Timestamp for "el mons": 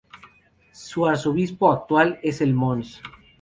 2.41-2.99